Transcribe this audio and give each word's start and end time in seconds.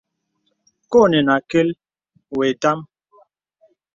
Kə 0.89 0.97
ɔnə 1.03 1.19
nə 1.25 1.31
àkəl 1.39 1.69
wɔ 2.35 2.41
ìtâm. 2.51 2.79